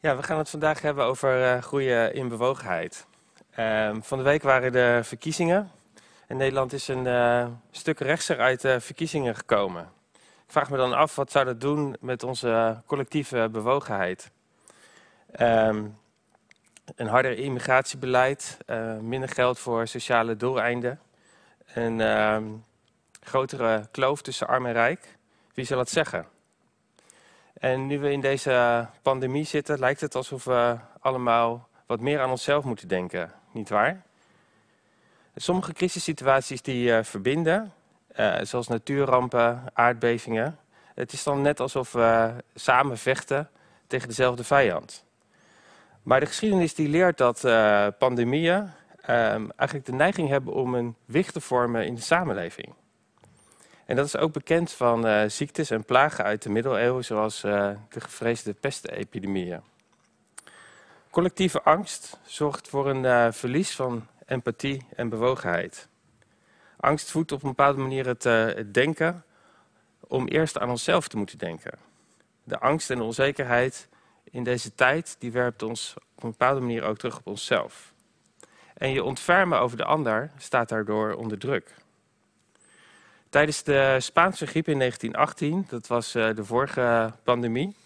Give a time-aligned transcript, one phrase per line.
[0.00, 3.06] Ja, we gaan het vandaag hebben over uh, groeien in bewogenheid.
[3.58, 5.70] Uh, van de week waren de verkiezingen.
[6.26, 9.82] En Nederland is een uh, stuk rechtser uit de verkiezingen gekomen.
[10.14, 14.30] Ik vraag me dan af, wat zou dat doen met onze collectieve bewogenheid?
[15.40, 15.98] Um,
[16.96, 21.00] een harder immigratiebeleid, uh, minder geld voor sociale doeleinden,
[21.74, 22.38] een uh,
[23.20, 25.16] grotere kloof tussen arm en rijk.
[25.54, 26.26] Wie zal het zeggen?
[27.58, 32.30] En nu we in deze pandemie zitten, lijkt het alsof we allemaal wat meer aan
[32.30, 34.02] onszelf moeten denken, niet waar?
[35.34, 37.72] Sommige crisissituaties die uh, verbinden,
[38.16, 40.58] uh, zoals natuurrampen, aardbevingen.
[40.94, 43.50] Het is dan net alsof we samen vechten
[43.86, 45.04] tegen dezelfde vijand.
[46.02, 47.40] Maar de geschiedenis die leert dat
[47.98, 48.70] pandemieën
[49.08, 52.74] uh, eigenlijk de neiging hebben om een wicht te vormen in de samenleving.
[53.86, 57.70] En dat is ook bekend van uh, ziektes en plagen uit de middeleeuwen, zoals uh,
[57.88, 59.60] de gevreesde pestepidemieën.
[61.10, 65.88] Collectieve angst zorgt voor een uh, verlies van empathie en bewogenheid.
[66.76, 69.24] Angst voedt op een bepaalde manier het, het, denken
[70.00, 71.78] om eerst aan onszelf te moeten denken.
[72.44, 73.88] De angst en de onzekerheid
[74.30, 77.92] in deze tijd, die werpt ons op een bepaalde manier ook terug op onszelf.
[78.74, 81.74] En je ontfermen over de ander staat daardoor onder druk.
[83.36, 87.76] Tijdens de Spaanse griep in 1918, dat was uh, de vorige pandemie,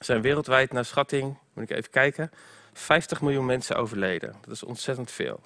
[0.00, 2.30] zijn wereldwijd naar schatting, moet ik even kijken,
[2.72, 4.34] 50 miljoen mensen overleden.
[4.40, 5.40] Dat is ontzettend veel.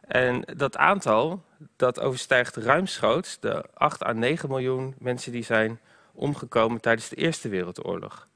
[0.00, 1.42] En dat aantal,
[1.76, 5.80] dat overstijgt ruimschoots de 8 à 9 miljoen mensen die zijn
[6.12, 8.28] omgekomen tijdens de Eerste Wereldoorlog.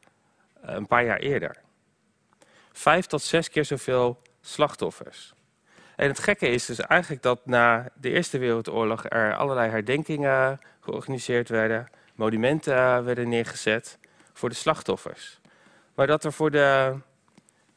[0.64, 1.56] Uh, een paar jaar eerder.
[2.72, 5.35] Vijf tot zes keer zoveel slachtoffers.
[5.96, 11.48] En het gekke is dus eigenlijk dat na de Eerste Wereldoorlog er allerlei herdenkingen georganiseerd
[11.48, 13.98] werden, monumenten werden neergezet
[14.32, 15.40] voor de slachtoffers.
[15.94, 16.96] Maar dat er voor de,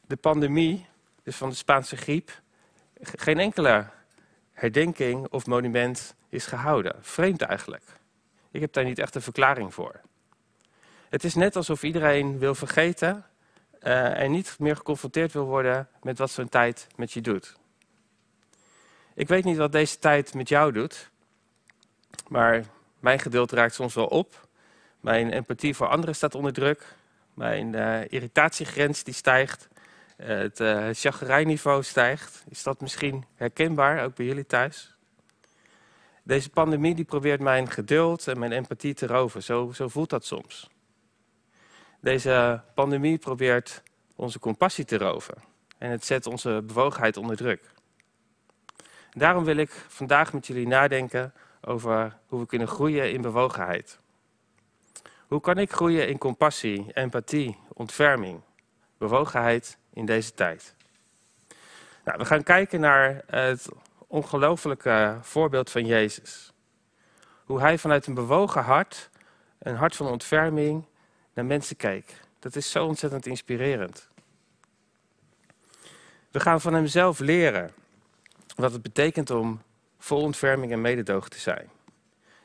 [0.08, 0.86] de pandemie,
[1.24, 2.42] dus van de Spaanse griep,
[3.02, 3.86] geen enkele
[4.52, 6.96] herdenking of monument is gehouden.
[7.02, 7.84] Vreemd eigenlijk.
[8.52, 10.02] Ik heb daar niet echt een verklaring voor.
[11.10, 13.26] Het is net alsof iedereen wil vergeten
[13.82, 17.58] uh, en niet meer geconfronteerd wil worden met wat zo'n tijd met je doet.
[19.20, 21.10] Ik weet niet wat deze tijd met jou doet,
[22.28, 22.66] maar
[23.00, 24.48] mijn geduld raakt soms wel op.
[25.00, 26.96] Mijn empathie voor anderen staat onder druk.
[27.34, 29.68] Mijn uh, irritatiegrens die stijgt.
[30.18, 32.44] Uh, het uh, chagrijnniveau stijgt.
[32.50, 34.96] Is dat misschien herkenbaar, ook bij jullie thuis?
[36.24, 39.44] Deze pandemie die probeert mijn geduld en mijn empathie te roven.
[39.44, 40.70] Zo, zo voelt dat soms.
[42.02, 43.84] Deze pandemie probeert
[44.16, 45.36] onze compassie te roven.
[45.78, 47.78] En het zet onze bewogenheid onder druk.
[49.12, 54.00] Daarom wil ik vandaag met jullie nadenken over hoe we kunnen groeien in bewogenheid.
[55.28, 58.42] Hoe kan ik groeien in compassie, empathie, ontferming,
[58.98, 60.76] bewogenheid in deze tijd?
[62.04, 63.68] Nou, we gaan kijken naar het
[64.08, 66.54] ongelofelijke voorbeeld van Jezus.
[67.44, 69.10] Hoe hij vanuit een bewogen hart,
[69.60, 70.86] een hart van ontferming,
[71.34, 72.14] naar mensen keek.
[72.40, 74.10] Dat is zo ontzettend inspirerend.
[76.32, 77.72] We gaan van hemzelf leren
[78.62, 79.62] wat het betekent om
[79.98, 81.70] vol ontferming en mededogen te zijn.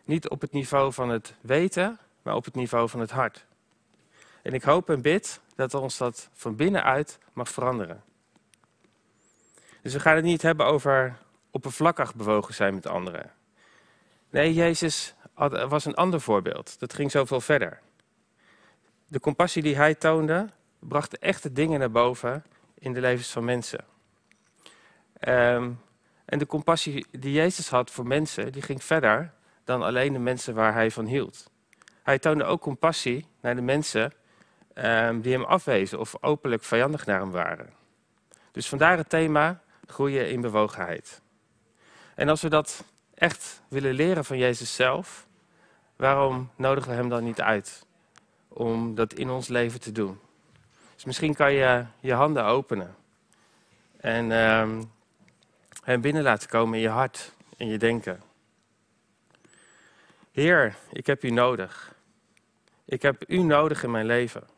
[0.05, 3.45] Niet op het niveau van het weten, maar op het niveau van het hart.
[4.43, 8.03] En ik hoop en bid dat ons dat van binnenuit mag veranderen.
[9.83, 11.19] Dus we gaan het niet hebben over
[11.51, 13.33] oppervlakkig bewogen zijn met anderen.
[14.31, 15.15] Nee, Jezus
[15.69, 16.79] was een ander voorbeeld.
[16.79, 17.81] Dat ging zoveel verder.
[19.07, 20.49] De compassie die hij toonde,
[20.79, 22.45] bracht echte dingen naar boven
[22.75, 23.85] in de levens van mensen.
[25.21, 25.81] Um,
[26.25, 29.33] en de compassie die Jezus had voor mensen, die ging verder
[29.65, 31.51] dan alleen de mensen waar hij van hield.
[32.03, 34.13] Hij toonde ook compassie naar de mensen
[34.75, 37.73] um, die hem afwezen of openlijk vijandig naar hem waren.
[38.53, 41.23] Dus vandaar het thema groeien in bewogenheid.
[42.15, 42.85] En als we dat
[43.15, 45.27] echt willen leren van Jezus zelf,
[45.97, 47.87] waarom nodigen we hem dan niet uit
[48.49, 50.21] om dat in ons leven te doen?
[50.95, 52.95] Dus misschien kan je je handen openen
[53.97, 54.93] en um,
[55.85, 58.23] hem binnen laten komen in je hart, in je denken.
[60.33, 61.95] Heer, ik heb u nodig.
[62.85, 64.49] Ik heb u nodig in mijn leven.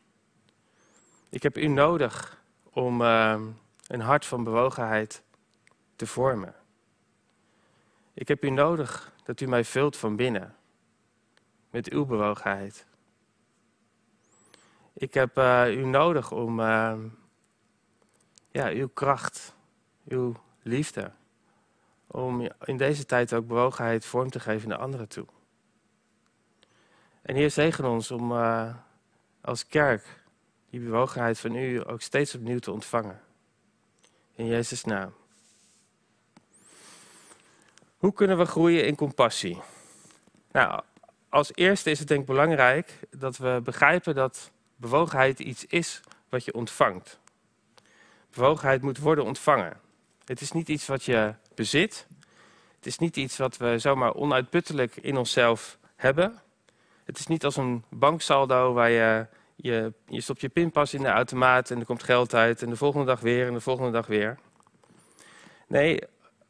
[1.29, 3.41] Ik heb u nodig om uh,
[3.87, 5.23] een hart van bewogenheid
[5.97, 6.55] te vormen.
[8.15, 10.57] Ik heb u nodig dat u mij vult van binnen
[11.71, 12.87] met uw bewogenheid.
[14.93, 16.95] Ik heb uh, u nodig om uh,
[18.51, 19.55] ja, uw kracht,
[20.09, 20.35] uw
[20.67, 21.11] liefde.
[22.07, 25.27] Om in deze tijd ook bewogenheid vorm te geven naar anderen toe.
[27.23, 28.75] En Heer, zegen ons om uh,
[29.41, 30.25] als kerk
[30.71, 33.21] die bewogenheid van u ook steeds opnieuw te ontvangen.
[34.35, 35.15] In Jezus' naam.
[37.97, 39.61] Hoe kunnen we groeien in compassie?
[40.53, 40.83] Nou,
[41.29, 46.45] als eerste is het denk ik belangrijk dat we begrijpen dat bewogenheid iets is wat
[46.45, 47.19] je ontvangt.
[48.31, 49.81] Bewogenheid moet worden ontvangen.
[50.27, 52.07] Het is niet iets wat je bezit.
[52.77, 56.43] Het is niet iets wat we zomaar onuitputtelijk in onszelf hebben.
[57.05, 59.27] Het is niet als een banksaldo waar je,
[59.57, 62.77] je, je stopt je pinpas in de automaat en er komt geld uit en de
[62.77, 64.39] volgende dag weer en de volgende dag weer.
[65.67, 66.01] Nee,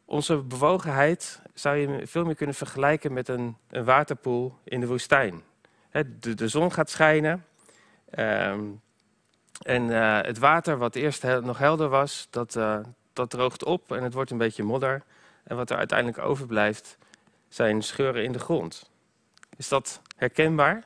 [0.05, 5.43] onze bewogenheid zou je veel meer kunnen vergelijken met een, een waterpoel in de woestijn.
[5.91, 7.45] de, de, zon gaat schijnen
[8.11, 8.65] ehm,
[9.63, 12.79] en uh, het water wat eerst nog helder was, dat, uh,
[13.17, 15.03] dat droogt op en het wordt een beetje modder.
[15.45, 16.99] En wat er uiteindelijk overblijft
[17.49, 18.91] zijn scheuren in de grond.
[19.57, 20.85] Is dat herkenbaar?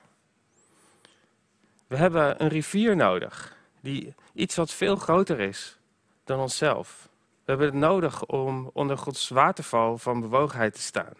[1.87, 5.79] We hebben een rivier nodig, die iets wat veel groter is
[6.25, 7.09] dan onszelf.
[7.45, 11.13] We hebben het nodig om onder Gods waterval van bewogenheid te staan.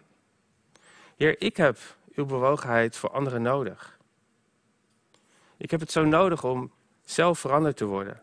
[1.15, 1.77] Heer, ik heb
[2.15, 3.99] uw bewogenheid voor anderen nodig.
[5.57, 6.71] Ik heb het zo nodig om
[7.03, 8.21] zelf veranderd te worden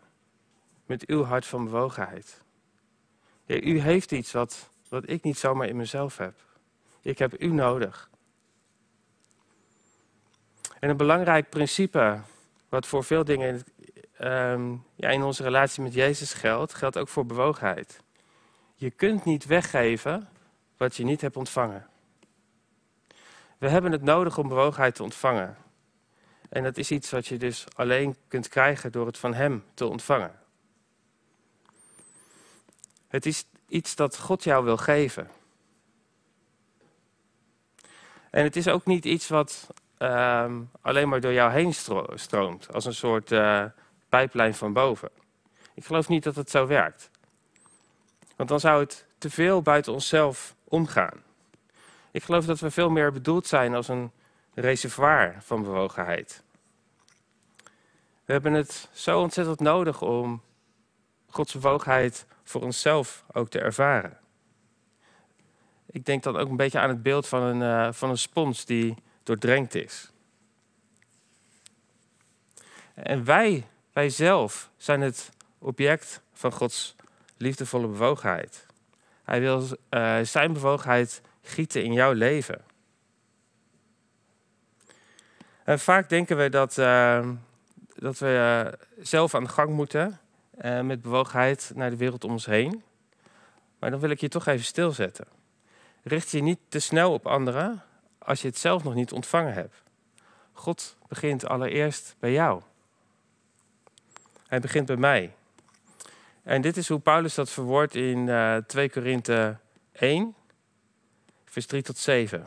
[0.85, 2.41] met uw hart van bewogenheid.
[3.57, 6.33] U heeft iets wat, wat ik niet zomaar in mezelf heb.
[7.01, 8.09] Ik heb u nodig.
[10.79, 12.21] En een belangrijk principe,
[12.69, 13.63] wat voor veel dingen
[14.19, 18.01] Ehm, ja, in onze relatie met Jezus geldt, geldt ook voor bewogenheid.
[18.75, 20.29] Je kunt niet weggeven
[20.77, 21.87] wat je niet hebt ontvangen.
[23.57, 25.57] We hebben het nodig om bewogenheid te ontvangen.
[26.49, 29.85] En dat is iets wat je dus alleen kunt krijgen door het van Hem te
[29.85, 30.38] ontvangen.
[33.09, 35.29] Het is iets dat God jou wil geven.
[38.29, 39.67] En het is ook niet iets wat
[39.97, 41.73] ehm, alleen maar door jou heen
[42.13, 43.65] stroomt, als een soort uh,
[44.09, 45.09] pijplijn van boven.
[45.73, 47.09] Ik geloof niet dat het zo werkt.
[48.35, 51.23] Want dan zou het te veel buiten onszelf omgaan.
[52.11, 54.11] Ik geloof dat we veel meer bedoeld zijn als een
[54.53, 56.43] reservoir van bewogenheid.
[58.25, 60.41] We hebben het zo ontzettend nodig om
[61.29, 64.17] Gods bewogenheid voor onszelf ook te ervaren.
[65.85, 68.65] Ik denk dan ook een beetje aan het beeld van een, uh, van een spons
[68.65, 70.11] die doordrenkt is.
[72.93, 73.65] En wij
[73.99, 76.95] wij zelf zijn het object van Gods
[77.37, 78.65] liefdevolle bewogenheid.
[79.23, 82.61] Hij wil uh, zijn bewogenheid gieten in jouw leven.
[85.63, 87.29] En vaak denken we dat, uh,
[87.95, 90.19] dat we zelf aan de gang moeten
[90.81, 92.83] met bewogenheid naar de wereld om ons heen.
[93.79, 95.27] Maar dan wil ik je toch even stilzetten.
[96.03, 97.83] Richt je niet te snel op anderen
[98.17, 99.83] als je het zelf nog niet ontvangen hebt.
[100.51, 102.61] God begint allereerst bij jou.
[104.47, 105.33] Hij begint bij mij.
[106.43, 109.57] En dit is hoe Paulus dat verwoordt in uh, 2 Korinthe
[109.91, 110.35] 1,
[111.45, 112.45] vers 3 tot 7.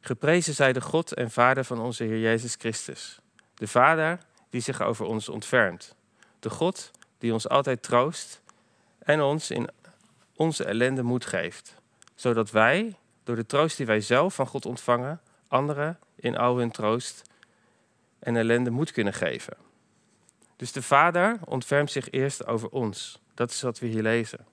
[0.00, 3.20] Geprezen zij de God en Vader van onze Heer Jezus Christus.
[3.54, 4.18] De Vader
[4.50, 5.94] die zich over ons ontfermt.
[6.38, 8.42] De God die ons altijd troost
[8.98, 9.68] en ons in
[10.36, 11.74] onze ellende moed geeft.
[12.14, 16.70] Zodat wij, door de troost die wij zelf van God ontvangen, anderen in al hun
[16.70, 17.22] troost
[18.18, 19.56] en ellende moed kunnen geven.
[20.56, 23.20] Dus de Vader ontfermt zich eerst over ons.
[23.34, 24.46] Dat is wat we hier lezen.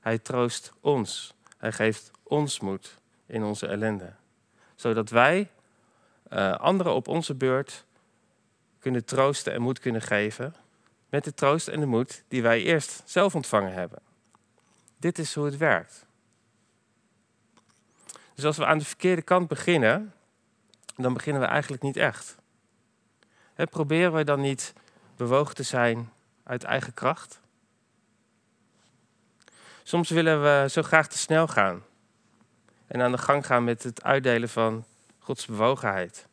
[0.00, 1.34] Hij troost ons.
[1.58, 4.12] Hij geeft ons moed in onze ellende.
[4.74, 5.50] Zodat wij
[6.32, 7.84] uh, anderen op onze beurt
[8.78, 10.54] kunnen troosten en moed kunnen geven.
[11.14, 13.98] Met de troost en de moed die wij eerst zelf ontvangen hebben.
[14.96, 16.06] Dit is hoe het werkt.
[18.34, 20.14] Dus als we aan de verkeerde kant beginnen,
[20.96, 22.36] dan beginnen we eigenlijk niet echt.
[23.54, 24.72] Proberen we dan niet
[25.16, 26.12] bewogen te zijn
[26.44, 27.40] uit eigen kracht.
[29.82, 31.82] Soms willen we zo graag te snel gaan
[32.86, 34.84] en aan de gang gaan met het uitdelen van
[35.18, 36.26] Gods bewogenheid.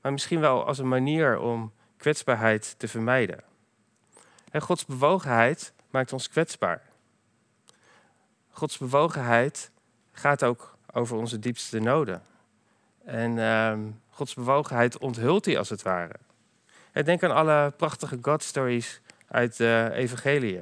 [0.00, 3.42] Maar misschien wel als een manier om kwetsbaarheid te vermijden.
[4.50, 6.82] En Gods bewogenheid maakt ons kwetsbaar.
[8.50, 9.70] Gods bewogenheid
[10.12, 12.22] gaat ook over onze diepste noden.
[13.04, 13.78] En uh,
[14.10, 16.16] Gods bewogenheid onthult hij als het ware
[17.04, 20.60] denk aan alle prachtige God-stories uit de Evangelie.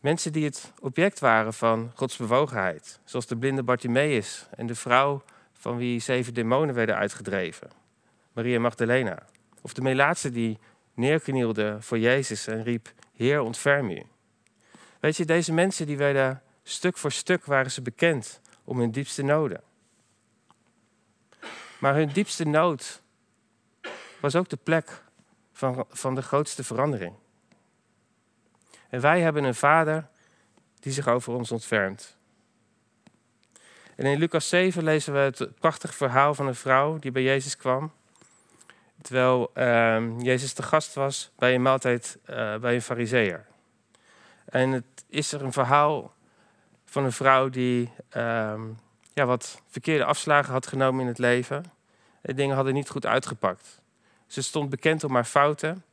[0.00, 5.22] Mensen die het object waren van Gods bewogenheid, zoals de blinde Bartimaeus en de vrouw
[5.52, 7.70] van wie zeven demonen werden uitgedreven,
[8.32, 9.22] Maria Magdalena.
[9.66, 10.58] Of de melaatse die
[10.94, 14.02] neerknielde voor Jezus en riep, Heer, ontferm u.
[15.00, 19.22] Weet je, deze mensen die werden stuk voor stuk waren ze bekend om hun diepste
[19.22, 19.62] noden.
[21.78, 23.02] Maar hun diepste nood
[24.20, 25.02] was ook de plek
[25.52, 27.14] van, van de grootste verandering.
[28.88, 30.08] En wij hebben een vader
[30.80, 32.16] die zich over ons ontfermt.
[33.96, 37.56] En in Lucas 7 lezen we het prachtige verhaal van een vrouw die bij Jezus
[37.56, 37.92] kwam.
[39.06, 43.46] Terwijl uh, Jezus te gast was bij een maaltijd uh, bij een fariseer.
[44.44, 46.14] En het is er een verhaal
[46.84, 48.60] van een vrouw die uh,
[49.12, 51.64] ja, wat verkeerde afslagen had genomen in het leven.
[52.20, 53.80] De dingen hadden niet goed uitgepakt.
[54.26, 55.84] Ze stond bekend om haar fouten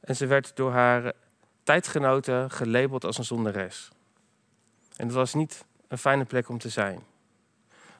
[0.00, 1.12] en ze werd door haar
[1.62, 3.90] tijdgenoten gelabeld als een zonderes.
[4.96, 7.02] En dat was niet een fijne plek om te zijn.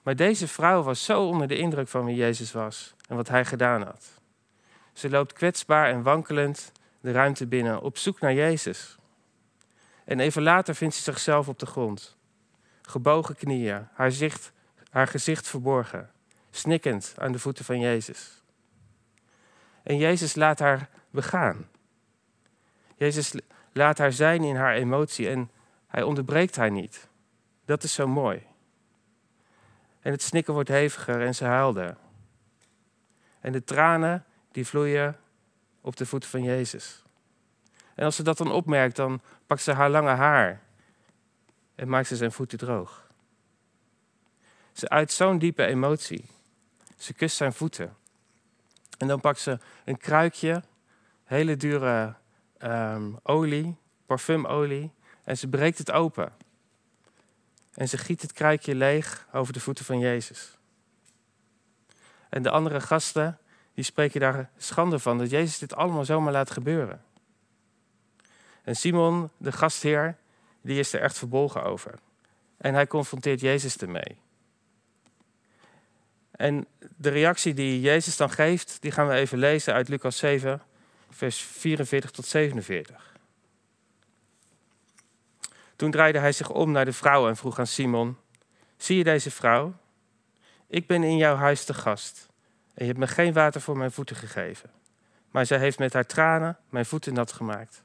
[0.02, 3.44] Maar deze vrouw was zo onder de indruk van wie Jezus was en wat hij
[3.44, 4.22] gedaan had.
[4.94, 8.96] Ze loopt kwetsbaar en wankelend de ruimte binnen op zoek naar Jezus.
[10.04, 12.16] En even later vindt ze zichzelf op de grond.
[12.82, 14.52] Gebogen knieën, haar, zicht,
[14.90, 16.10] haar gezicht verborgen,
[16.50, 18.42] snikkend aan de voeten van Jezus.
[19.82, 21.68] En Jezus laat haar begaan.
[22.96, 23.34] Jezus
[23.72, 25.50] laat haar zijn in haar emotie en
[25.86, 27.08] hij onderbreekt haar niet.
[27.64, 28.46] Dat is zo mooi.
[30.00, 31.96] En het snikken wordt heviger en ze huilde.
[33.40, 34.24] En de tranen
[34.54, 35.16] die vloeien
[35.80, 37.02] op de voeten van Jezus.
[37.94, 40.62] En als ze dat dan opmerkt, dan pakt ze haar lange haar
[41.74, 43.06] en maakt ze zijn voeten droog.
[44.72, 46.24] Ze uit zo'n diepe emotie.
[46.96, 47.96] Ze kust zijn voeten.
[48.98, 50.62] En dan pakt ze een kruikje,
[51.24, 52.14] hele dure
[52.58, 54.92] um, olie, parfumolie,
[55.24, 56.32] en ze breekt het open.
[57.74, 60.58] En ze giet het kruikje leeg over de voeten van Jezus.
[62.28, 63.38] En de andere gasten,
[63.74, 67.02] die spreken daar schande van dat Jezus dit allemaal zomaar laat gebeuren.
[68.62, 70.16] En Simon, de gastheer,
[70.60, 71.94] die is er echt verbolgen over.
[72.56, 74.16] En hij confronteert Jezus ermee.
[76.30, 76.66] En
[76.96, 80.62] de reactie die Jezus dan geeft, die gaan we even lezen uit Lucas 7,
[81.10, 83.12] vers 44 tot 47.
[85.76, 88.16] Toen draaide hij zich om naar de vrouw en vroeg aan Simon:
[88.76, 89.74] Zie je deze vrouw?
[90.66, 92.28] Ik ben in jouw huis te gast
[92.74, 94.70] en je hebt me geen water voor mijn voeten gegeven.
[95.30, 97.82] Maar zij heeft met haar tranen mijn voeten nat gemaakt.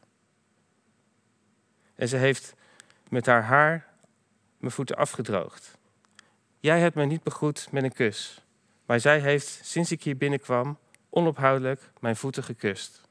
[1.96, 2.54] En ze heeft
[3.10, 3.88] met haar haar
[4.58, 5.78] mijn voeten afgedroogd.
[6.60, 8.46] Jij hebt mij niet begroet met een kus,
[8.86, 10.78] maar zij heeft, sinds ik hier binnenkwam,
[11.10, 13.02] onophoudelijk mijn voeten gekust.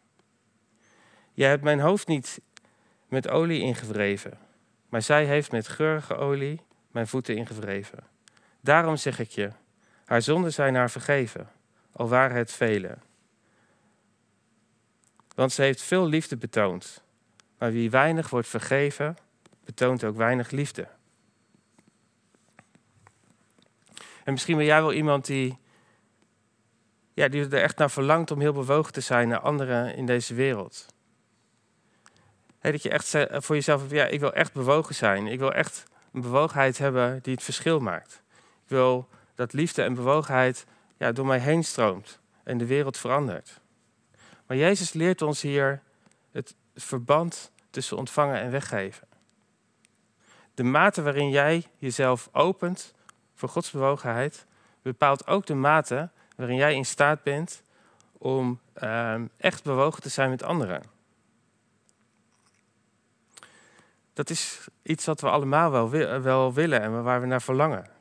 [1.32, 2.40] Jij hebt mijn hoofd niet
[3.08, 4.38] met olie ingewreven,
[4.88, 8.06] maar zij heeft met geurige olie mijn voeten ingewreven.
[8.60, 9.50] Daarom zeg ik je,
[10.04, 11.50] haar zonden zijn haar vergeven,
[11.98, 12.98] al waren het vele.
[15.34, 17.02] Want ze heeft veel liefde betoond,
[17.58, 19.16] maar wie weinig wordt vergeven,
[19.64, 20.88] betoont ook weinig liefde.
[24.24, 25.58] En misschien ben jij wel iemand die,
[27.14, 30.34] ja, die er echt naar verlangt om heel bewogen te zijn naar anderen in deze
[30.34, 30.86] wereld.
[32.60, 35.26] dat je echt voor jezelf hebt, ja, ik wil echt bewogen zijn.
[35.26, 38.22] Ik wil echt een bewogenheid hebben die het verschil maakt.
[38.64, 40.66] Ik wil dat liefde en bewogenheid
[40.98, 43.60] ja, door mij heen stroomt en de wereld verandert.
[44.46, 45.82] Maar Jezus leert ons hier
[46.30, 49.08] het verband tussen ontvangen en weggeven.
[50.54, 52.94] De mate waarin jij jezelf opent
[53.34, 54.46] voor Gods bewogenheid
[54.82, 57.62] bepaalt ook de mate waarin jij in staat bent
[58.12, 60.82] om uh, echt bewogen te zijn met anderen.
[64.12, 65.90] Dat is iets wat we allemaal wel,
[66.20, 67.97] wel willen en waar we naar verlangen.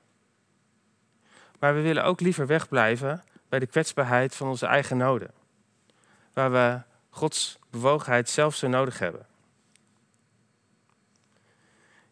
[1.60, 5.32] Maar we willen ook liever wegblijven bij de kwetsbaarheid van onze eigen noden.
[6.34, 9.26] Waar we Gods bewogenheid zelf zo nodig hebben.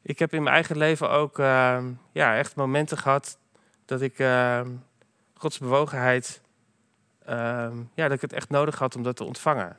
[0.02, 3.38] Ik heb in mijn eigen leven ook uh, ja, echt momenten gehad
[3.86, 4.62] dat ik uh,
[5.34, 6.42] Gods bewogenheid,
[7.30, 9.78] uh, ja, dat ik het echt nodig had om dat te ontvangen.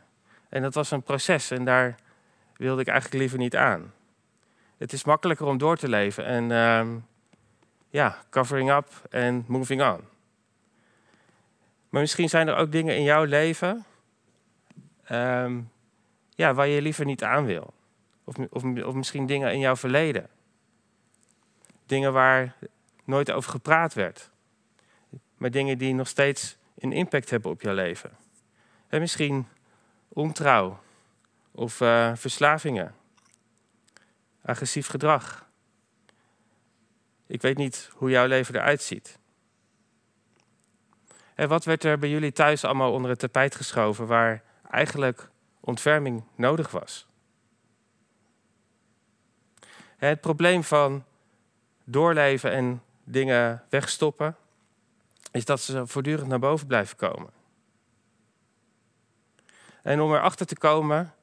[0.49, 1.95] En dat was een proces en daar
[2.57, 3.93] wilde ik eigenlijk liever niet aan.
[4.77, 6.97] Het is makkelijker om door te leven en ehm,
[7.91, 10.01] ja, covering up en moving on.
[11.89, 13.85] Maar misschien zijn er ook dingen in jouw leven
[15.05, 15.61] ehm,
[16.35, 17.75] ja, waar je liever niet aan wil.
[18.25, 20.29] Of, of, of misschien dingen in jouw verleden.
[21.87, 22.57] Dingen waar
[23.05, 24.31] nooit over gepraat werd.
[25.37, 28.11] Maar dingen die nog steeds een impact hebben op jouw leven.
[28.89, 29.47] En misschien
[30.09, 30.79] ontrouw
[31.51, 32.95] of uh, verslavingen.
[34.43, 35.46] Agressief gedrag.
[37.27, 39.19] Ik weet niet hoe jouw leven eruit ziet.
[41.35, 45.31] En wat werd er bij jullie thuis allemaal onder het tapijt geschoven waar eigenlijk
[45.61, 47.07] ontferming nodig was?
[49.97, 51.05] Het probleem van
[51.85, 54.37] doorleven en dingen wegstoppen,
[55.31, 57.31] is dat ze voortdurend naar boven blijven komen.
[59.83, 61.15] En om erachter te komen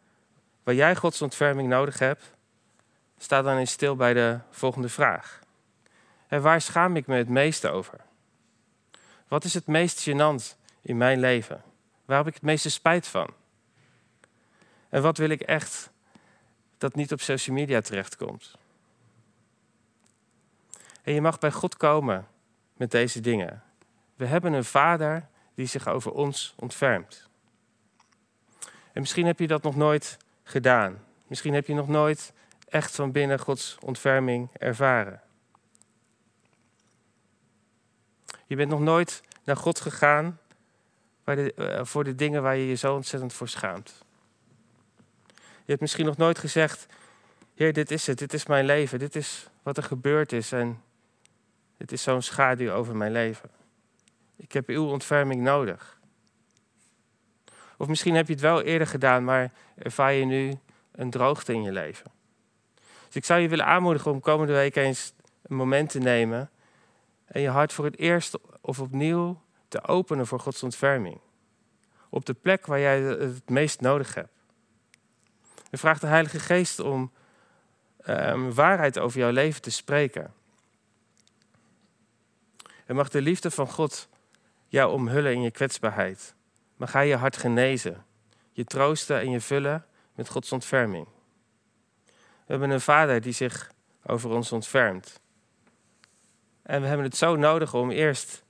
[0.63, 2.33] waar jij Gods ontferming nodig hebt,
[3.17, 5.42] sta dan eens stil bij de volgende vraag.
[6.33, 7.99] En waar schaam ik me het meeste over?
[9.27, 11.63] Wat is het meest gênant in mijn leven?
[12.05, 13.33] Waar heb ik het meeste spijt van?
[14.89, 15.91] En wat wil ik echt
[16.77, 18.57] dat niet op social media terechtkomt?
[21.03, 22.27] En je mag bij God komen
[22.77, 23.63] met deze dingen.
[24.15, 27.29] We hebben een vader die zich over ons ontfermt.
[28.93, 31.03] En misschien heb je dat nog nooit gedaan.
[31.27, 32.33] Misschien heb je nog nooit
[32.69, 35.21] echt van binnen Gods ontferming ervaren.
[38.53, 40.39] Je bent nog nooit naar God gegaan
[41.23, 44.03] eh, voor de dingen waar je je zo ontzettend voor schaamt.
[45.35, 46.85] Je hebt misschien nog nooit gezegd:
[47.55, 50.81] Heer, dit is het, dit is mijn leven, dit is wat er gebeurd is en
[51.77, 53.49] dit is zo'n schaduw over mijn leven.
[54.35, 55.99] Ik heb uw ontferming nodig.
[57.77, 60.53] Of misschien heb je het wel eerder gedaan, maar ervaar je nu
[60.91, 62.11] een droogte in je leven.
[63.05, 66.51] Dus ik zou je willen aanmoedigen om komende week eens een moment te nemen
[67.33, 71.19] en je hart voor het eerst of opnieuw te openen voor Gods ontferming.
[72.09, 74.33] Op de plek waar jij het meest nodig hebt.
[75.69, 77.11] En vraag de Heilige Geest om
[78.07, 80.33] um, waarheid over jouw leven te spreken.
[82.85, 84.09] En mag de liefde van God
[84.67, 86.35] jou omhullen in je kwetsbaarheid.
[86.75, 88.05] Mag Hij je hart genezen,
[88.51, 89.85] je troosten en je vullen
[90.15, 91.07] met Gods ontferming.
[92.05, 92.13] We
[92.45, 93.71] hebben een Vader die zich
[94.05, 95.21] over ons ontfermt.
[96.63, 98.43] En we hebben het zo nodig om eerst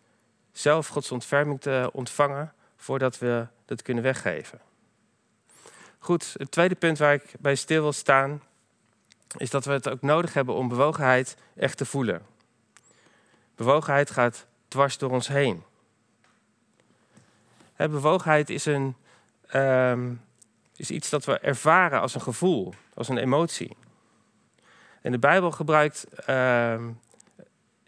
[0.51, 4.62] zelf Gods ontferming te ontvangen voordat we dat kunnen weggeven.
[6.00, 8.41] Goed, het tweede punt waar ik bij stil wil staan,
[9.38, 12.25] is dat we het ook nodig hebben om bewogenheid echt te voelen.
[13.55, 15.63] Bewogenheid gaat dwars door ons heen.
[17.75, 18.96] bewogenheid is, een,
[19.55, 20.22] um,
[20.75, 23.77] is iets dat we ervaren als een gevoel, als een emotie.
[25.02, 26.82] En de Bijbel gebruikt uh,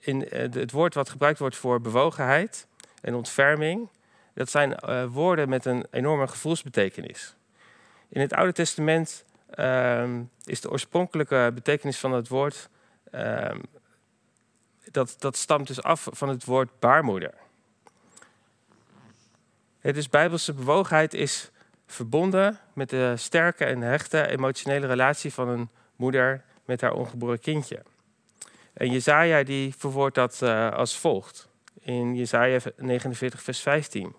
[0.06, 2.68] in, uh, het woord wat gebruikt wordt voor bewogenheid
[3.02, 3.90] en ontferming.
[4.34, 7.36] Dat zijn uh, woorden met een enorme gevoelsbetekenis.
[8.10, 10.10] In het Oude Testament uh,
[10.44, 12.70] is de oorspronkelijke betekenis van het woord.
[13.12, 13.60] Ehm,
[14.92, 17.34] dat, dat stamt dus af van het woord baarmoeder.
[19.80, 21.52] Het dus Bijbelse bewogenheid is
[21.88, 27.84] verbonden met de sterke en hechte emotionele relatie van een moeder met haar ongeboren kindje.
[28.76, 31.48] En Jezaja die verwoordt dat uh, als volgt.
[31.80, 34.16] In Jezaja 49 vers 15.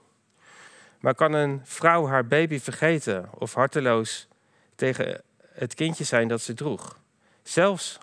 [1.01, 4.29] Maar kan een vrouw haar baby vergeten of harteloos
[4.75, 6.99] tegen het kindje zijn dat ze droeg?
[7.43, 7.99] Zelfs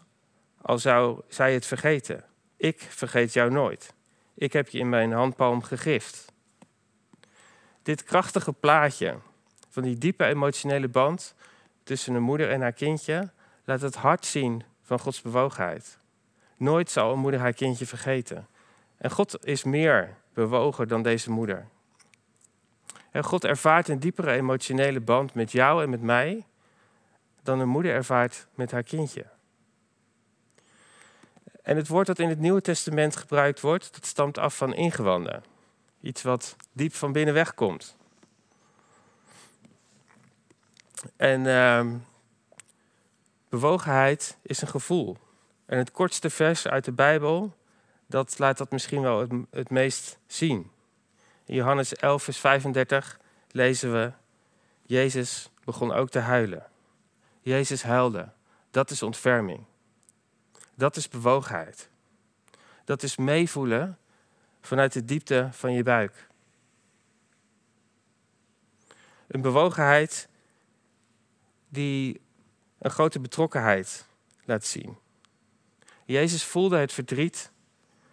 [0.61, 2.23] al zou zij het vergeten.
[2.57, 3.93] Ik vergeet jou nooit.
[4.33, 6.31] Ik heb je in mijn handpalm gegrift.
[7.83, 9.15] Dit krachtige plaatje
[9.69, 11.35] van die diepe emotionele band
[11.83, 13.31] tussen een moeder en haar kindje
[13.63, 16.01] laat het hart zien van Gods bewogenheid.
[16.57, 18.47] Nooit zal een moeder haar kindje vergeten.
[18.97, 21.67] En God is meer bewogen dan deze moeder.
[23.11, 26.45] En God ervaart een diepere emotionele band met jou en met mij
[27.43, 29.25] dan een moeder ervaart met haar kindje.
[31.61, 35.43] En het woord dat in het Nieuwe Testament gebruikt wordt, dat stamt af van ingewanden.
[36.01, 37.95] Iets wat diep van binnen wegkomt.
[41.15, 41.85] En uh,
[43.49, 45.17] bewogenheid is een gevoel.
[45.65, 47.55] En het kortste vers uit de Bijbel,
[48.07, 50.71] dat laat dat misschien wel het, het meest zien.
[51.45, 53.19] In Johannes 11, vers 35
[53.51, 54.11] lezen we:
[54.85, 56.65] Jezus begon ook te huilen.
[57.41, 58.29] Jezus huilde.
[58.71, 59.65] Dat is ontferming.
[60.75, 61.89] Dat is bewogenheid.
[62.85, 63.97] Dat is meevoelen
[64.61, 66.27] vanuit de diepte van je buik.
[69.27, 70.29] Een bewogenheid
[71.69, 72.21] die
[72.77, 74.05] een grote betrokkenheid
[74.45, 74.97] laat zien.
[76.05, 77.51] Jezus voelde het verdriet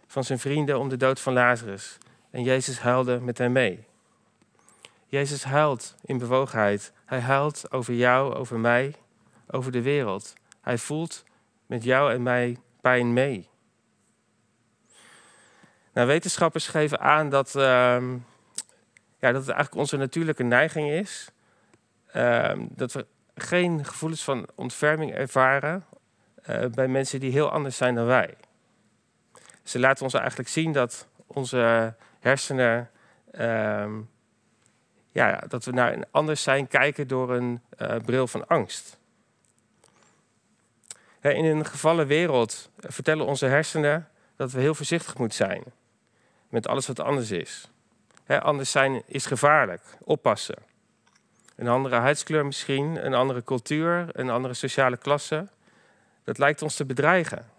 [0.06, 1.98] van zijn vrienden om de dood van Lazarus.
[2.30, 3.84] En Jezus huilde met hen mee.
[5.06, 6.92] Jezus huilt in bewogenheid.
[7.04, 8.94] Hij huilt over jou, over mij,
[9.46, 10.34] over de wereld.
[10.60, 11.24] Hij voelt
[11.66, 13.48] met jou en mij pijn mee.
[15.92, 18.12] Nou, wetenschappers geven aan dat, ehm,
[19.18, 21.30] ja, dat het eigenlijk onze natuurlijke neiging is.
[22.06, 25.84] Ehm, dat we geen gevoelens van ontferming ervaren
[26.48, 28.34] uh, bij mensen die heel anders zijn dan wij.
[29.62, 32.90] Ze laten ons eigenlijk zien dat onze hersenen,
[33.32, 34.00] ehm,
[35.12, 38.98] ja, dat we naar een anders zijn kijken door een uh, bril van angst.
[41.20, 45.62] In een gevallen wereld vertellen onze hersenen dat we heel voorzichtig moeten zijn
[46.48, 47.70] met alles wat anders is.
[48.26, 50.58] anders zijn is gevaarlijk, oppassen.
[51.56, 55.48] een andere huidskleur misschien, een andere cultuur, een andere sociale klasse.
[56.30, 57.50] Dat lijkt ons te bedreigen.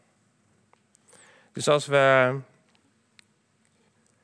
[1.52, 2.36] Dus als we,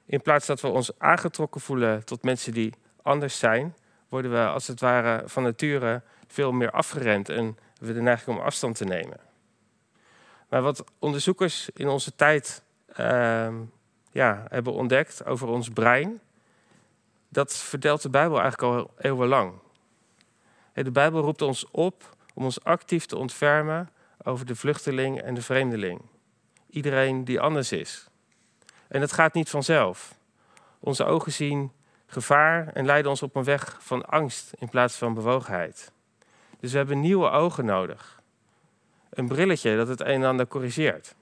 [0.05, 3.75] in plaats dat we ons aangetrokken voelen tot mensen die anders zijn,
[4.09, 8.43] worden we als het ware van nature veel meer afgerend en we de neiging om
[8.43, 9.19] afstand te nemen.
[10.49, 12.63] Maar wat onderzoekers in onze tijd
[12.99, 13.53] uh,
[14.11, 16.19] ja, hebben ontdekt over ons brein,
[17.29, 19.53] dat vertelt de Bijbel eigenlijk al eeuwenlang.
[20.73, 23.89] De Bijbel roept ons op om ons actief te ontfermen
[24.27, 26.01] over de vluchteling en de vreemdeling.
[26.69, 28.07] Iedereen die anders is.
[28.87, 30.17] En dat gaat niet vanzelf.
[30.79, 31.71] Onze ogen zien
[32.05, 35.91] gevaar en leiden ons op een weg van angst in plaats van bewogenheid.
[36.59, 38.21] Dus we hebben nieuwe ogen nodig.
[39.09, 41.15] Een brilletje dat het een en ander corrigeert.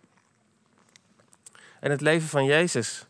[1.80, 3.08] En het leven van Jezus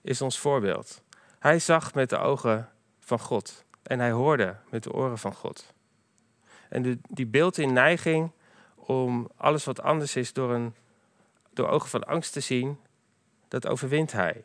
[0.00, 1.02] is ons voorbeeld.
[1.38, 2.68] Hij zag met de ogen
[3.00, 5.72] van God en hij hoorde met de oren van God.
[6.68, 8.30] En die, beeld in neiging
[8.86, 10.74] om alles wat anders is door, een,
[11.52, 12.78] door ogen van angst te zien,
[13.48, 14.44] dat overwint hij.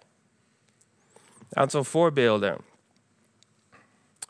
[1.49, 2.57] Een aantal voorbeelden.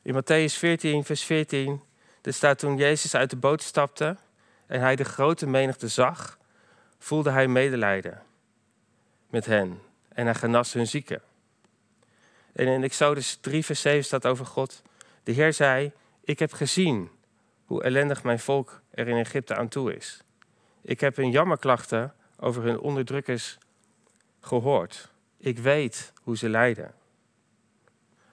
[0.01, 1.81] In Matthäus 14, vers 14,
[2.21, 4.17] er staat toen Jezus uit de boot stapte
[4.65, 6.37] en hij de grote menigte zag,
[6.97, 8.21] voelde hij medelijden
[9.29, 11.21] met hen en hij genas hun zieken.
[12.53, 14.81] En in Exodus 3, vers 7 staat over God,
[15.23, 15.91] de Heer zei,
[16.23, 17.09] ik heb gezien
[17.69, 20.23] hoe ellendig mijn volk er in Egypte aan toe is.
[20.81, 23.57] Ik heb hun jammerklachten over hun onderdrukkers
[24.39, 25.11] gehoord.
[25.37, 26.93] Ik weet hoe ze lijden.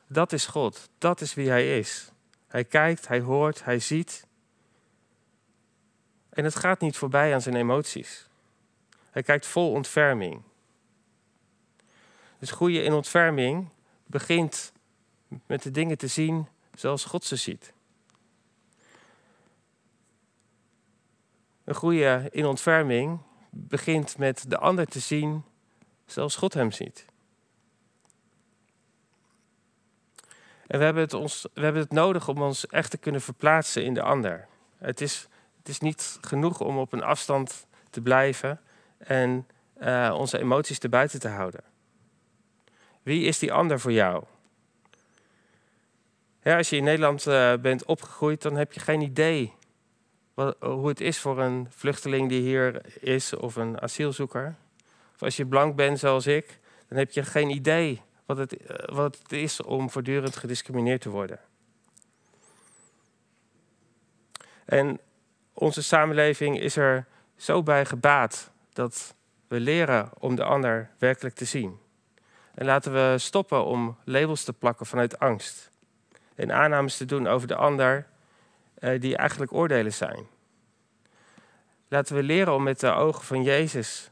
[0.07, 2.11] Dat is God, dat is wie Hij is.
[2.49, 4.27] Hij kijkt, hij hoort, hij ziet.
[6.29, 8.29] En het gaat niet voorbij aan zijn emoties.
[9.11, 10.43] Hij kijkt vol ontferming.
[12.39, 13.69] Dus groeien in ontferming
[14.07, 14.73] begint
[15.47, 17.75] met de dingen te zien zoals God ze ziet.
[21.67, 25.45] Een groeien in ontferming begint met de ander te zien
[26.05, 27.05] zoals God hem ziet.
[30.67, 33.85] En we hebben, het ons, we hebben het nodig om ons echt te kunnen verplaatsen
[33.85, 34.47] in de ander.
[34.79, 38.61] Het is, het is niet genoeg om op een afstand te blijven
[38.99, 39.47] en
[39.81, 41.65] uh, onze emoties te buiten te houden.
[43.03, 44.25] Wie is die ander voor jou?
[46.43, 49.55] Als je in Nederland uh, bent opgegroeid, dan heb je geen idee
[50.37, 54.55] wat, hoe het is voor een vluchteling die hier is of een asielzoeker.
[55.15, 58.95] Of als je blank bent zoals ik, dan heb je geen idee wat het, eh,
[58.95, 61.41] wat het is om voortdurend gediscrimineerd te worden.
[64.65, 65.01] En
[65.53, 69.15] onze samenleving is er zo bij gebaat dat
[69.49, 71.79] we leren om de ander werkelijk te zien.
[72.55, 75.71] En laten we stoppen om labels te plakken vanuit angst.
[76.35, 78.15] En aannames te doen over de ander eh,
[78.95, 80.27] die eigenlijk oordelen zijn.
[81.89, 84.11] Laten we leren om met de ogen van Jezus,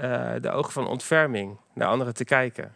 [0.00, 2.74] uh, de ogen van ontferming, naar anderen te kijken.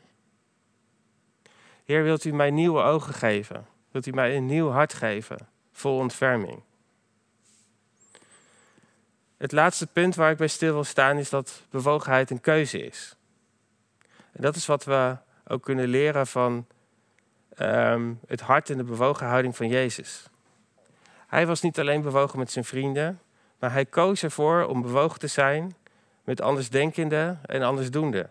[1.85, 3.66] Heer, wilt u mij nieuwe ogen geven?
[3.90, 6.62] Wilt u mij een nieuw hart geven, vol ontferming?
[9.37, 13.16] Het laatste punt waar ik bij stil wil staan is dat bewogenheid een keuze is.
[14.33, 15.16] En dat is wat we
[15.47, 16.66] ook kunnen leren van
[17.59, 20.29] um, het hart en de bewogen houding van Jezus.
[21.35, 23.20] Hij was niet alleen bewogen met zijn vrienden,
[23.59, 25.77] maar hij koos ervoor om bewogen te zijn
[26.25, 28.31] met andersdenkenden en andersdoenden.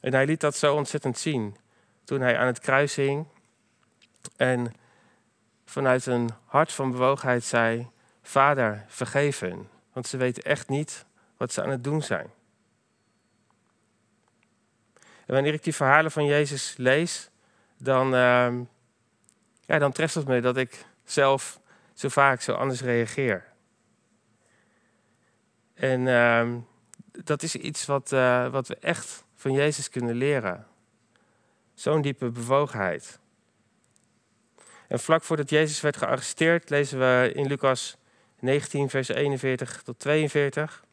[0.00, 1.56] En hij liet dat zo ontzettend zien
[2.04, 3.26] toen hij aan het kruis hing
[4.36, 4.72] en
[5.64, 7.88] vanuit een hart van bewogenheid zei:
[8.22, 11.04] Vader, vergeef hen, want ze weten echt niet
[11.36, 12.30] wat ze aan het doen zijn.
[15.26, 17.30] En wanneer ik die verhalen van Jezus lees,
[17.76, 18.52] dan, uh,
[19.64, 21.60] ja, dan treft het me dat ik zelf
[22.02, 23.44] zo vaak zo anders reageer.
[25.74, 26.54] En uh,
[27.24, 30.66] dat is iets wat, uh, wat we echt van Jezus kunnen leren.
[31.74, 33.18] Zo'n diepe bewogenheid.
[34.88, 37.96] En vlak voordat Jezus werd gearresteerd, lezen we in Lucas
[38.38, 40.84] 19, vers 41 tot 42.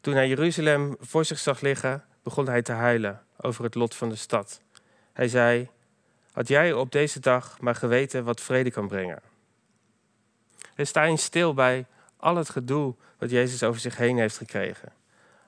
[0.00, 4.08] Toen hij Jeruzalem voor zich zag liggen, begon hij te huilen over het lot van
[4.08, 4.60] de stad.
[5.12, 5.68] Hij zei:
[6.32, 9.25] Had jij op deze dag maar geweten wat vrede kan brengen?
[10.76, 11.86] En sta eens stil bij
[12.16, 14.92] al het gedoe wat Jezus over zich heen heeft gekregen.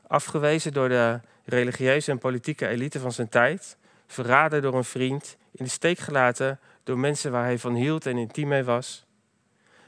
[0.06, 5.64] Afgewezen door de religieuze en politieke elite van zijn tijd, verraden door een vriend, in
[5.64, 9.06] de steek gelaten door mensen waar hij van hield en intiem mee was.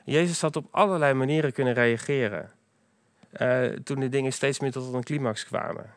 [0.04, 2.50] Jezus had op allerlei manieren kunnen reageren
[3.38, 5.92] uh, toen de dingen steeds meer tot een climax kwamen.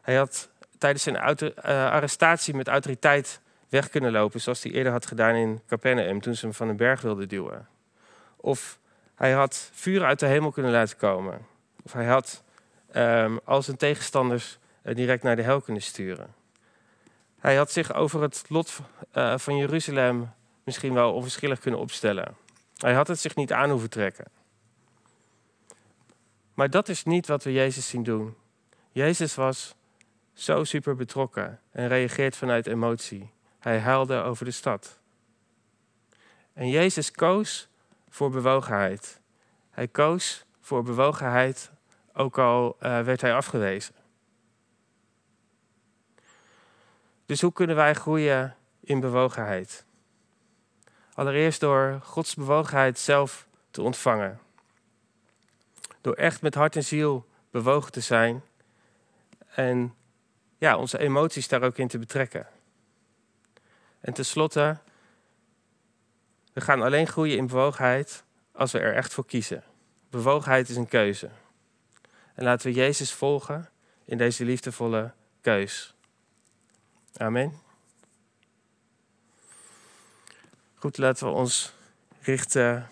[0.00, 1.52] Hij had tijdens zijn uh,
[1.90, 6.44] arrestatie met autoriteit weg kunnen lopen zoals hij eerder had gedaan in Capernaum toen ze
[6.46, 7.68] hem van een berg wilden duwen.
[8.40, 8.78] Of
[9.14, 11.46] hij had vuur uit de hemel kunnen laten komen.
[11.82, 12.42] Of hij had
[12.94, 16.34] um, al zijn tegenstanders uh, direct naar de hel kunnen sturen.
[17.38, 18.80] Hij had zich over het lot
[19.14, 20.32] uh, van Jeruzalem
[20.64, 22.36] misschien wel onverschillig kunnen opstellen.
[22.76, 24.26] Hij had het zich niet aan hoeven trekken.
[26.54, 28.36] Maar dat is niet wat we Jezus zien doen.
[28.92, 29.74] Jezus was
[30.32, 33.30] zo super betrokken en reageert vanuit emotie.
[33.58, 34.98] Hij huilde over de stad.
[36.52, 37.68] En Jezus koos
[38.10, 39.20] voor bewogenheid.
[39.70, 41.70] Hij koos voor bewogenheid,
[42.12, 43.94] ook al uh, werd hij afgewezen.
[47.26, 49.84] Dus hoe kunnen wij groeien in bewogenheid?
[51.14, 54.40] Allereerst door Gods bewogenheid zelf te ontvangen.
[56.00, 58.42] Door echt met hart en ziel bewogen te zijn
[59.54, 59.94] en
[60.58, 62.46] ja, onze emoties daar ook in te betrekken.
[64.00, 64.78] En tenslotte,
[66.60, 69.64] we gaan alleen groeien in bewogenheid als we er echt voor kiezen.
[70.10, 71.30] Bewogenheid is een keuze.
[72.34, 73.68] En laten we Jezus volgen
[74.04, 75.94] in deze liefdevolle keus.
[77.16, 77.52] Amen.
[80.74, 81.72] Goed, laten we ons
[82.20, 82.88] richten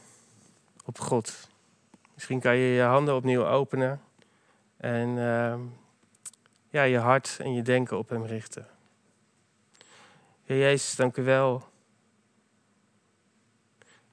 [0.85, 1.49] op God.
[2.15, 4.01] Misschien kan je je handen opnieuw openen
[4.77, 5.55] en uh,
[6.69, 8.67] ja, je hart en je denken op Hem richten.
[10.45, 11.68] Heer Jezus, dank u wel.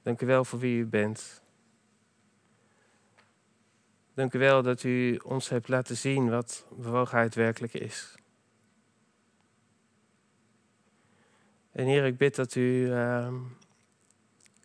[0.06, 1.42] Dank u wel voor wie u bent.
[4.14, 8.14] Dank u wel dat u ons hebt laten zien wat bewogenheid werkelijk is.
[11.72, 13.34] En Heer, ik bid dat u, uh,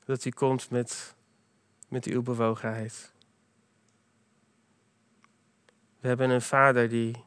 [0.05, 1.15] dat u komt met,
[1.87, 3.13] met uw bewogenheid.
[5.99, 7.23] We hebben een vader die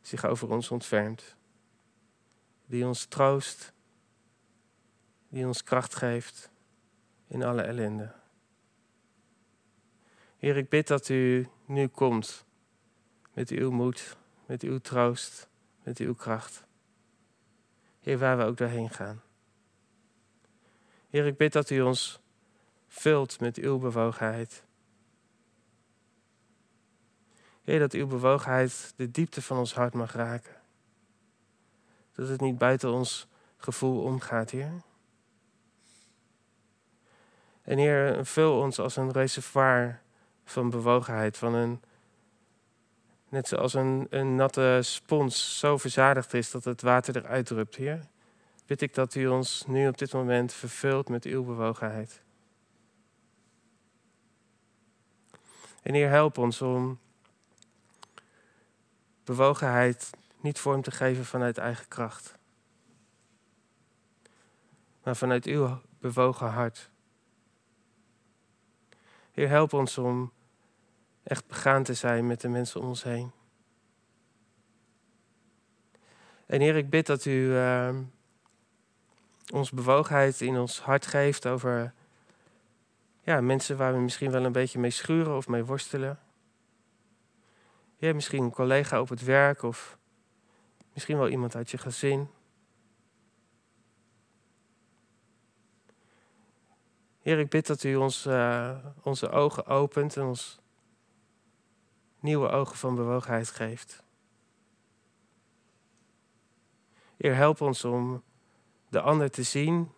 [0.00, 1.36] zich over ons ontfermt.
[2.66, 3.72] Die ons troost,
[5.28, 6.54] die ons kracht geeft
[7.26, 8.12] in alle ellende.
[10.36, 12.44] Heer, ik bid dat u nu komt
[13.32, 15.48] met uw moed, met uw troost,
[15.82, 16.64] met uw kracht.
[18.00, 19.22] Heer, waar we ook doorheen gaan.
[21.08, 22.20] Heer, ik bid dat u ons
[22.88, 24.64] vult met uw bewogenheid.
[27.62, 30.56] Heer, dat uw bewogenheid de diepte van ons hart mag raken.
[32.12, 34.82] Dat het niet buiten ons gevoel omgaat, Heer.
[37.66, 40.00] En Heer, vul ons als een reservoir
[40.44, 41.82] van bewogenheid, van een,
[43.28, 48.06] net zoals een, een natte spons zo verzadigd is dat het water eruit drupt, Heer.
[48.66, 52.22] Bid ik dat u ons nu op dit moment vervult met uw bewogenheid.
[55.82, 56.98] En Heer, help ons om
[59.24, 62.34] bewogenheid niet vorm te geven vanuit eigen kracht,
[65.02, 66.90] maar vanuit uw bewogen hart.
[69.36, 70.32] Heer, help ons om
[71.22, 73.32] echt begaan te zijn met de mensen om ons heen.
[76.46, 77.96] En Heer, ik bid dat u uh,
[79.52, 81.92] ons bewogenheid in ons hart geeft over
[83.20, 86.18] ja, mensen waar we misschien wel een beetje mee schuren of mee worstelen.
[87.98, 89.98] Heer, misschien een collega op het werk of
[90.92, 92.28] misschien wel iemand uit je gezin.
[97.26, 100.60] Heer, ik bid dat u ons, uh, onze ogen opent en ons
[102.20, 104.04] nieuwe ogen van bewogenheid geeft.
[107.16, 108.22] Heer, help ons om
[108.88, 109.92] de ander te zien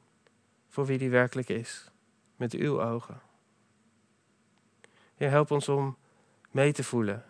[0.69, 1.91] voor wie die werkelijk is,
[2.37, 3.21] met uw ogen.
[5.14, 5.97] Heer, help ons om
[6.51, 7.25] mee te voelen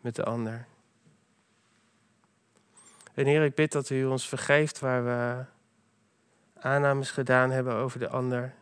[0.00, 0.66] met de ander.
[3.14, 5.44] En Heer, ik bid dat u ons vergeeft waar we
[6.60, 8.54] aannames gedaan hebben over de ander,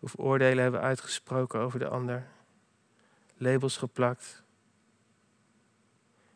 [0.00, 2.26] of oordelen hebben uitgesproken over de ander,
[3.36, 4.42] labels geplakt.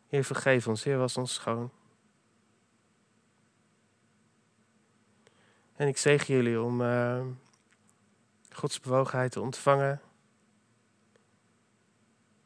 [0.06, 1.70] Heer, vergeef ons, Heer, was ons schoon.
[5.76, 7.26] En ik zegen jullie om uh,
[8.50, 10.00] Gods bewogenheid te ontvangen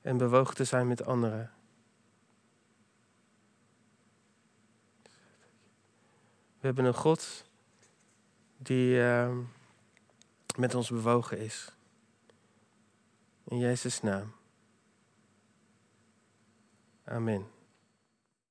[0.01, 1.53] en bewogen te zijn met anderen.
[6.59, 7.47] We hebben een God
[8.65, 9.37] die uh,
[10.57, 11.73] met ons bewogen is.
[13.45, 14.33] In Jezus' naam.
[17.05, 17.54] Amen.